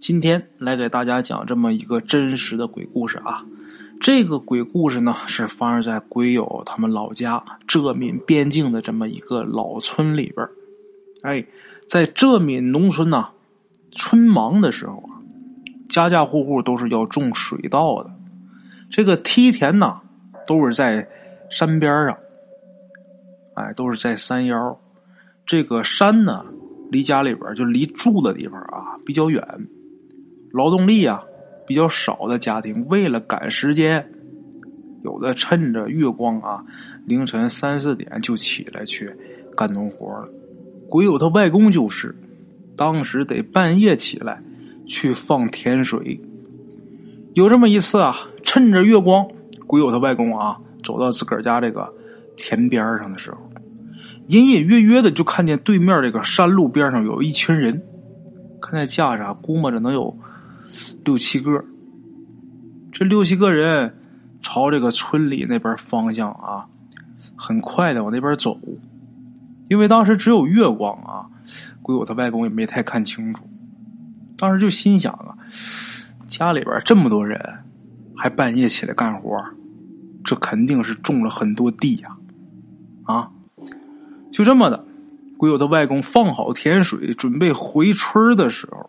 [0.00, 3.44] 今天来给大家讲这么一个真实的鬼故事啊。
[4.00, 10.48] 这个鬼故事呢，是发生在鬼友他们老家浙闽边境的这么一个老村里边
[11.20, 11.44] 哎，
[11.86, 13.28] 在浙闽农村呢，
[13.94, 15.20] 春忙的时候啊，
[15.90, 18.10] 家家户户都是要种水稻的。
[18.90, 20.00] 这个梯田呢，
[20.46, 21.06] 都是在
[21.50, 22.16] 山边上，
[23.52, 24.80] 哎，都是在山腰。
[25.44, 26.42] 这个山呢，
[26.90, 29.44] 离家里边就离住的地方啊比较远，
[30.52, 31.22] 劳动力啊。
[31.66, 34.04] 比较少的家庭，为了赶时间，
[35.04, 36.64] 有的趁着月光啊，
[37.06, 39.08] 凌晨三四点就起来去
[39.56, 40.28] 干农活了。
[40.88, 42.12] 鬼友他外公就是，
[42.74, 44.42] 当时得半夜起来
[44.84, 46.20] 去放甜水。
[47.34, 49.24] 有这么一次啊，趁着月光，
[49.68, 51.88] 鬼友他外公啊走到自个儿家这个
[52.34, 53.38] 田边上的时候，
[54.26, 57.80] 隐隐约约的就看见对面这个山路边上有一群人，
[58.60, 60.18] 看那架势，估摸着能有。
[61.04, 61.64] 六七个，
[62.92, 63.94] 这六七个人
[64.40, 66.66] 朝这个村里那边方向啊，
[67.34, 68.58] 很快的往那边走。
[69.68, 71.26] 因为当时只有月光啊，
[71.82, 73.42] 鬼友他外公也没太看清楚。
[74.36, 75.36] 当时就心想啊，
[76.26, 77.38] 家里边这么多人，
[78.16, 79.36] 还半夜起来干活，
[80.24, 82.16] 这肯定是种了很多地呀！
[83.04, 83.30] 啊，
[84.32, 84.84] 就这么的，
[85.36, 88.88] 鬼友他外公放好甜水，准备回村的时候。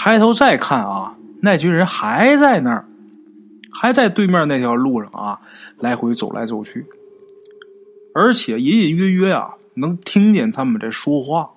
[0.00, 2.86] 抬头再看啊，那群人还在那儿，
[3.72, 5.40] 还在对面那条路上啊，
[5.76, 6.86] 来回走来走去，
[8.14, 11.50] 而且隐隐约约啊，能听见他们在说话，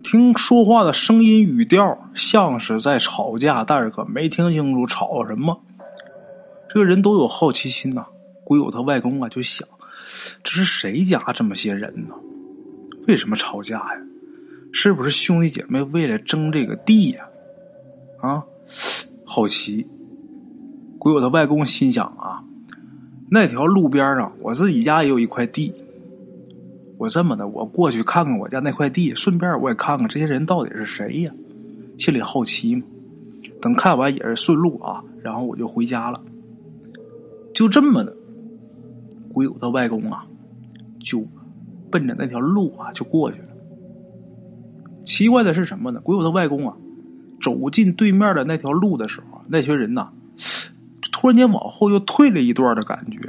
[0.00, 5.60] 听说话的声音语调像是在吵架，但是可没听清楚吵什么。
[6.68, 8.06] 这个人都有好奇心呐，
[8.44, 9.66] 鬼友他外公啊就想，
[10.44, 12.14] 这是谁家这么些人呢？
[13.08, 14.00] 为什么吵架呀？
[14.70, 17.26] 是不是兄弟姐妹为了争这个地呀？
[18.26, 18.44] 啊
[19.24, 19.86] 好奇！
[20.98, 22.42] 鬼友的外公心想啊，
[23.30, 25.72] 那条路边上，我自己家也有一块地。
[26.98, 31.32] 我这么的，我过去看看我家那块地，顺便我也看看这些人到底是谁呀？
[31.98, 32.82] 心里好奇嘛。
[33.60, 36.20] 等看完也是顺路啊，然后我就回家了。
[37.54, 38.16] 就这么的，
[39.32, 40.26] 鬼友的外公啊，
[41.00, 41.24] 就
[41.90, 43.48] 奔着那条路啊就过去了。
[45.04, 46.00] 奇怪的是什么呢？
[46.00, 46.76] 鬼友的外公啊。
[47.46, 50.08] 走进对面的那条路的时候，那群人呐，
[51.12, 53.20] 突然间往后又退了一段的感觉。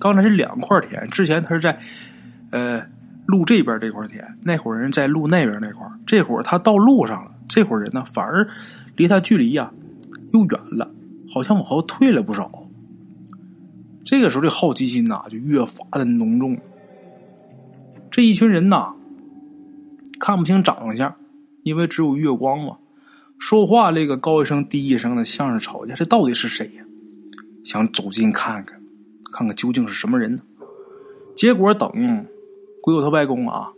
[0.00, 1.78] 刚才是两块田，之前他是在
[2.50, 2.82] 呃
[3.26, 8.44] 路这边这块田，那伙人在路那边那块这会儿他到路上了，这伙人呢反而
[8.96, 9.70] 离他距离呀
[10.32, 10.90] 又远了，
[11.32, 12.50] 好像往后退了不少。
[14.04, 16.58] 这个时候的好奇心呐就越发的浓重。
[18.10, 18.92] 这一群人呐
[20.18, 21.14] 看不清长相，
[21.62, 22.76] 因为只有月光嘛。
[23.44, 25.96] 说话这个高一声低一声的，像是吵架。
[25.96, 26.84] 这到底是谁呀？
[27.64, 28.80] 想走近看看，
[29.32, 30.42] 看看究竟是什么人呢？
[31.34, 31.90] 结果等
[32.80, 33.72] 鬼友他外公啊，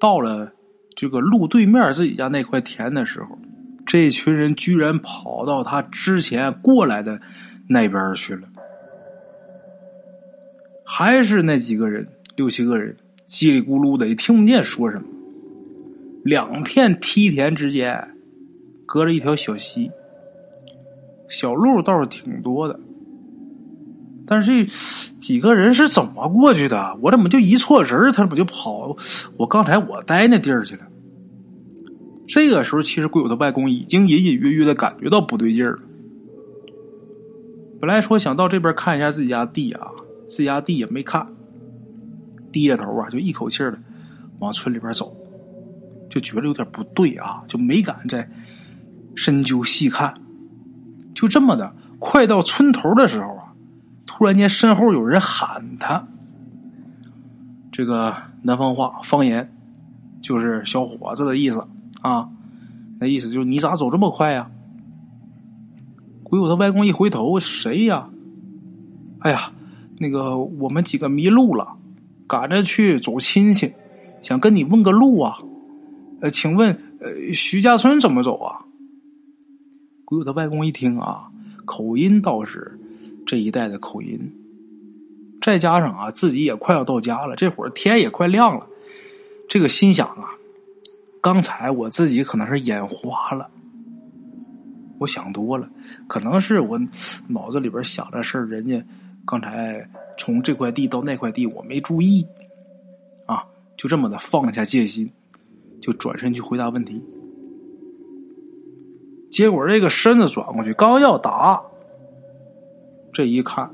[0.00, 0.52] 到了
[0.96, 3.38] 这个路对面自己家那块田的时候，
[3.86, 7.20] 这群人居然跑到他之前过来的
[7.68, 8.48] 那边去了。
[10.84, 12.96] 还是那几个人，六七个人，
[13.28, 15.04] 叽里咕噜的，也听不见说什么。
[16.24, 18.15] 两片梯田之间。
[18.86, 19.90] 隔着一条小溪，
[21.28, 22.78] 小路倒是挺多的，
[24.24, 24.72] 但是这
[25.20, 26.96] 几个人是怎么过去的？
[27.02, 28.96] 我怎么就一错神他怎么就跑
[29.36, 30.86] 我刚才我待那地儿去了？
[32.28, 35.82] 这个时候，其实鬼友的外公已经隐隐约约的感觉到不对劲儿了。
[37.80, 39.88] 本来说想到这边看一下自己家地啊，
[40.28, 41.26] 自己家地也没看，
[42.50, 43.78] 低着头啊，就一口气的
[44.38, 45.16] 往村里边走，
[46.10, 48.28] 就觉得有点不对啊，就没敢再。
[49.16, 50.14] 深究细看，
[51.14, 53.52] 就这么的，快到村头的时候啊，
[54.06, 56.06] 突然间身后有人喊他。
[57.72, 59.52] 这个南方话方言，
[60.22, 61.66] 就是小伙子的意思
[62.02, 62.28] 啊。
[62.98, 64.50] 那意思就是你咋走这么快呀？
[66.22, 68.08] 鬼友他外公一回头，谁呀？
[69.20, 69.50] 哎呀，
[69.98, 71.76] 那个我们几个迷路了，
[72.26, 73.72] 赶着去走亲戚，
[74.22, 75.38] 想跟你问个路啊。
[76.20, 76.70] 呃，请问
[77.00, 78.60] 呃徐家村怎么走啊？
[80.06, 81.28] 鬼友他外公一听啊，
[81.64, 82.78] 口音倒是
[83.26, 84.18] 这一代的口音，
[85.42, 88.64] 再加上啊，自己也快要到家了，这会儿天也快亮了，
[89.48, 90.30] 这个心想啊，
[91.20, 93.50] 刚才我自己可能是眼花了，
[94.98, 95.68] 我想多了，
[96.06, 96.80] 可能是我
[97.26, 98.80] 脑子里边想的事人家
[99.24, 99.84] 刚才
[100.16, 102.24] 从这块地到那块地，我没注意，
[103.26, 103.42] 啊，
[103.76, 105.10] 就这么的放下戒心，
[105.80, 107.02] 就转身去回答问题。
[109.36, 111.62] 结果这个身子转过去，刚要打，
[113.12, 113.70] 这一看，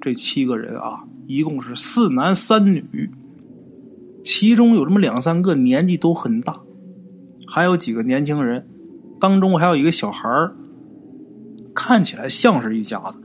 [0.00, 3.10] 这七个人啊，一共是四男三女，
[4.22, 6.56] 其中有这么两三个年纪都很大，
[7.48, 8.64] 还有几个年轻人，
[9.18, 10.48] 当中还有一个小孩
[11.74, 13.18] 看起来像是一家子，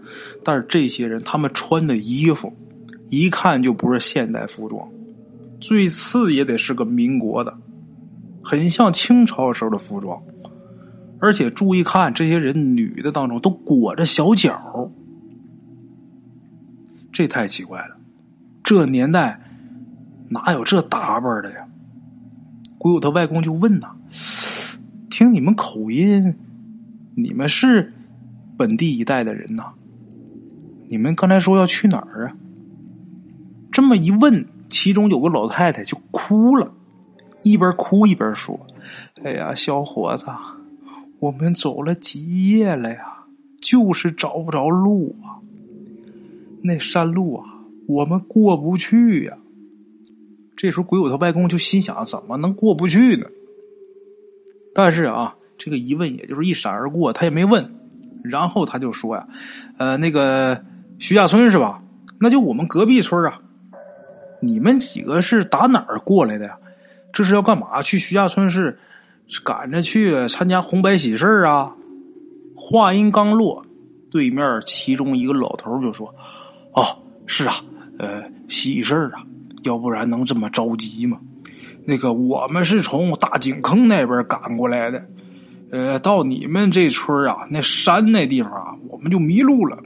[0.43, 2.51] 但是这些人他们穿的衣服，
[3.11, 4.89] 一看就不是现代服装，
[5.61, 7.55] 最次也得是个民国的，
[8.43, 10.19] 很像清朝时候的服装。
[11.19, 14.91] 而且注意看，这些人女的当中都裹着小脚，
[17.11, 17.97] 这太奇怪了。
[18.63, 19.39] 这年代
[20.29, 21.67] 哪有这打扮的呀？
[22.77, 23.95] 鬼友他外公就问呐
[25.09, 26.35] ：“听你们口音，
[27.15, 27.91] 你们是
[28.55, 29.73] 本地一带的人呐？
[30.87, 32.33] 你们刚才说要去哪儿啊？”
[33.71, 36.71] 这么一问，其中有个老太太就哭了，
[37.41, 38.59] 一边哭一边说
[39.23, 40.27] ：“哎呀，小伙子。”
[41.19, 43.25] 我们走了几夜了呀，
[43.59, 45.41] 就是找不着路啊。
[46.61, 47.45] 那山路啊，
[47.87, 49.35] 我们过不去呀。
[50.55, 53.25] 这时候，鬼友他外公就心想：怎么能过不去呢？
[54.75, 57.67] 但是啊，这个疑问也就是一闪而过，他也没问。
[58.23, 59.27] 然后他就说呀
[59.77, 60.63] ：“呃，那个
[60.99, 61.81] 徐家村是吧？
[62.19, 63.39] 那就我们隔壁村啊。
[64.39, 66.57] 你们几个是打哪儿过来的呀？
[67.11, 67.81] 这是要干嘛？
[67.81, 68.77] 去徐家村是？”
[69.43, 71.73] 赶着去参加红白喜事啊！
[72.55, 73.61] 话音刚落，
[74.09, 76.07] 对面其中一个老头就说
[76.73, 76.81] ：“哦，
[77.25, 77.55] 是啊，
[77.99, 79.21] 呃，喜事啊，
[79.63, 81.19] 要不然能这么着急吗？
[81.85, 85.05] 那个我们是从大井坑那边赶过来的，
[85.71, 89.77] 呃，到你们这村啊，那山那地方啊，我们就迷路了，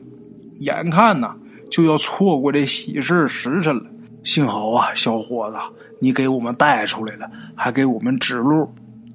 [0.59, 1.35] 眼看呢
[1.69, 3.83] 就要错过这喜事时辰了。
[4.23, 5.57] 幸好啊，小伙子，
[5.99, 8.69] 你给我们带出来了，还给我们指路。”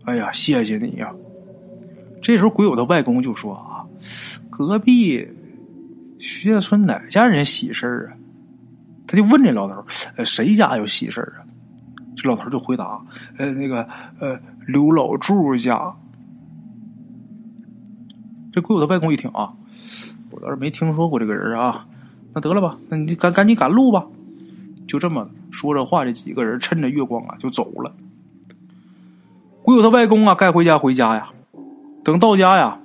[0.06, 1.12] 哎呀，谢谢你呀！
[2.22, 3.84] 这时候，鬼友的外公就说：“啊，
[4.48, 5.26] 隔壁
[6.18, 8.16] 徐家村哪家人喜事啊？”
[9.06, 9.84] 他就问这老头
[10.16, 11.42] ：“呃，谁家有喜事啊？”
[12.16, 13.00] 这老头就回答
[13.36, 13.82] ：“呃，那个
[14.20, 15.92] 呃，刘老柱家。”
[18.52, 19.52] 这鬼友的外公一听啊，
[20.30, 21.84] 我倒是没听说过这个人啊。
[22.32, 24.06] 那得了吧，那你赶赶紧赶路吧。
[24.86, 27.92] 就这么说着话，这几个人趁着月光啊，就走了。
[29.66, 31.28] 鬼友他外公啊，该回家回家呀。
[32.04, 32.78] 等到家呀，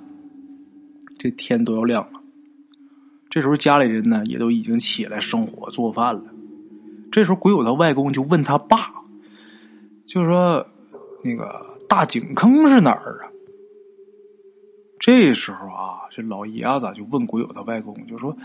[1.16, 2.20] 这天都要亮了。
[3.30, 6.24] 这时候家里人呢，也都已经起来生火做饭了。
[7.12, 8.90] 这时候鬼友他外公就问他爸，
[10.06, 10.66] 就说
[11.22, 13.30] ：“那个大井坑是哪儿啊？”
[14.98, 18.36] 这时候啊，这老爷子就问鬼友他外公，就说：“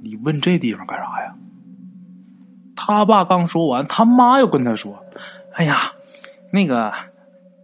[0.00, 1.34] 你问这地方干啥呀？”
[2.76, 4.96] 他爸刚说完，他妈又跟他说
[5.54, 5.90] ：“哎呀，
[6.52, 6.92] 那个。”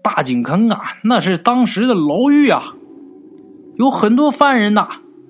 [0.03, 2.75] 大井坑啊，那是当时的牢狱啊，
[3.77, 4.89] 有很多犯人呐，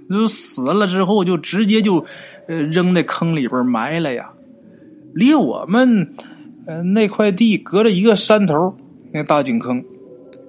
[0.08, 2.04] 就死了之后就直接就
[2.48, 4.30] 呃扔在坑里边埋了呀。
[5.14, 6.14] 离我们
[6.66, 8.74] 呃那块地隔着一个山头，
[9.12, 9.84] 那大井坑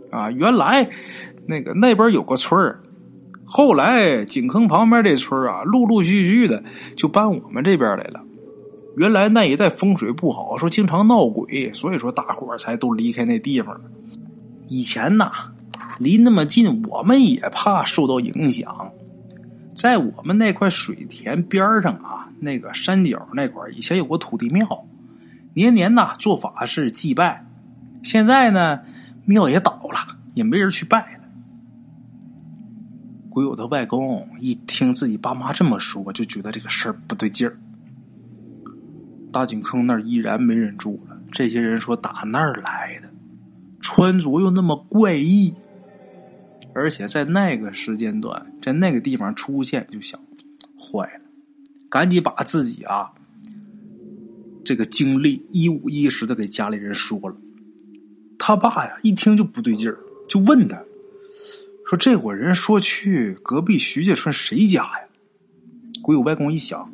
[0.10, 0.90] 啊，原来
[1.46, 2.80] 那个那边有个村儿，
[3.44, 6.64] 后来井坑旁边这村啊，陆陆续续的
[6.96, 8.22] 就搬我们这边来了。
[8.96, 13.76] 原来那一带风水不好，说经常闹鬼，所以说大伙儿才都离开那地方。
[14.74, 15.32] 以前呐，
[16.00, 18.90] 离那么近，我们也怕受到影响。
[19.76, 24.88] 在我们那块水田边上啊，那个山脚那块以前有个土地庙，
[25.54, 27.46] 年年呐做法事祭拜。
[28.02, 28.80] 现在呢，
[29.26, 31.20] 庙也倒了，也没人去拜了。
[33.30, 37.60] 鬼友的外公一听自己爸妈这么说，就觉得这个事儿不对劲儿。
[39.32, 41.16] 大井坑那儿依然没人住了。
[41.32, 43.13] 这些人说打那儿来的，
[43.96, 45.54] 穿着又那么怪异，
[46.74, 50.20] 而且在那个时间段，在那个地方出现，就想
[50.76, 51.22] 坏了，
[51.92, 53.12] 赶紧把自己啊
[54.66, 57.36] 这个经历一五一十的给家里人说了。
[58.40, 60.76] 他爸呀一听就不对劲儿，就问他
[61.86, 65.06] 说：“这伙人说去隔壁徐家村谁家呀？”
[66.02, 66.92] 鬼友外公一想，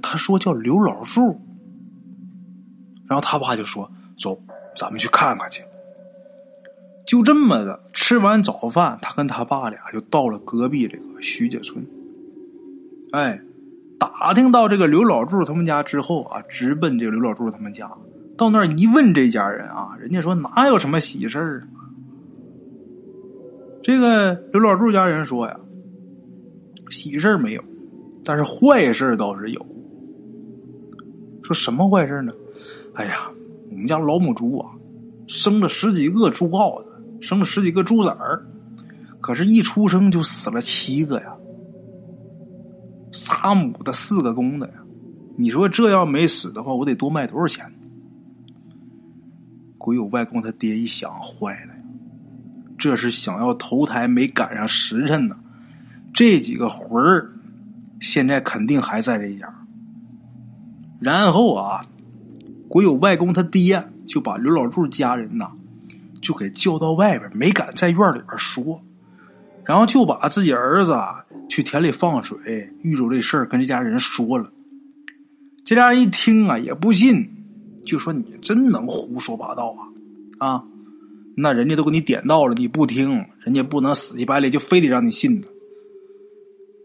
[0.00, 1.36] 他说叫刘老柱。
[3.08, 4.40] 然后他爸就说：“走，
[4.76, 5.64] 咱们去看看去。”
[7.08, 11.82] 就这么的，吃完早饭，他跟他爸俩就到了隔壁这个徐家村。
[13.12, 13.40] 哎，
[13.98, 17.90] 打听到这个刘老柱他们家之后啊，直奔这个刘老柱他们家。
[18.36, 21.66] 到那儿一问，这家人啊，人家说哪有什么喜事儿？
[23.82, 25.58] 这个刘老柱家人说呀，
[26.90, 27.64] 喜事没有，
[28.22, 29.66] 但是坏事倒是有。
[31.42, 32.34] 说什么坏事呢？
[32.92, 33.30] 哎呀，
[33.70, 34.72] 我们家老母猪啊，
[35.26, 36.87] 生了十几个猪羔子，
[37.20, 38.46] 生了十几个猪崽儿。
[39.20, 41.34] 可是，一出生就死了七个呀，
[43.12, 44.74] 仨母的，四个公的呀。
[45.36, 47.78] 你说这要没死的话，我得多卖多少钱呢？
[49.76, 51.82] 鬼友外公他爹一想，坏了呀，
[52.78, 55.36] 这是想要投胎没赶上时辰呢。
[56.14, 57.30] 这几个魂儿
[58.00, 59.52] 现在肯定还在这家。
[61.00, 61.84] 然后啊，
[62.68, 65.50] 鬼友外公他爹就把刘老柱家人呐，
[66.20, 68.80] 就给叫到外边，没敢在院里边说。
[69.64, 70.94] 然后就把自己儿子
[71.48, 72.38] 去田里放水
[72.82, 74.50] 遇着这事儿跟这家人说了。
[75.64, 77.28] 这家人一听啊，也不信，
[77.84, 79.76] 就说：“你真能胡说八道
[80.38, 80.54] 啊！
[80.54, 80.64] 啊，
[81.36, 85.48] 那人家都给你点到了，你不听，人家不能死乞白赖，就非得让你信呢。”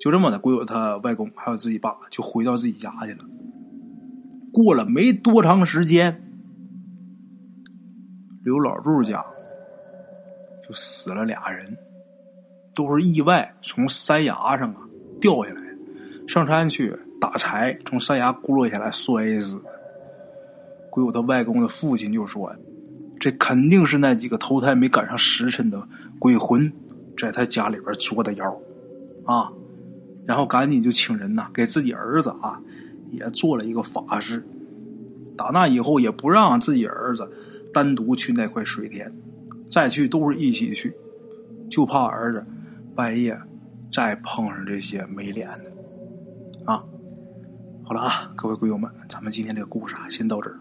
[0.01, 3.19] 就这么的，鬼友他外公还有自己爸就回到自己家去了。
[4.51, 6.22] 过了没多长时间，
[8.43, 9.25] 刘老柱家
[10.67, 11.77] 就死了俩人，
[12.75, 14.81] 都是意外从山崖上啊
[15.21, 15.61] 掉下来，
[16.27, 16.97] 上山去。
[17.21, 19.57] 打柴从山崖咕落下来摔死。
[20.89, 22.53] 鬼友他外公的父亲就说
[23.17, 25.81] ：“这肯定是那几个投胎没赶上时辰的
[26.19, 26.69] 鬼魂，
[27.17, 28.45] 在他家里边作的妖
[29.23, 29.49] 啊！”
[30.27, 32.61] 然后赶紧就请人呐，给自己儿子啊
[33.09, 34.45] 也做了一个法事。
[35.37, 37.25] 打那以后也不让自己儿子
[37.73, 39.11] 单独去那块水田，
[39.69, 40.95] 再去都是一起去，
[41.69, 42.45] 就怕儿子
[42.95, 43.37] 半夜
[43.91, 45.71] 再碰上这些没脸的
[46.71, 46.83] 啊。
[47.83, 50.57] 好了啊，各位鬼友们，咱们今天这个故事啊，先到这儿。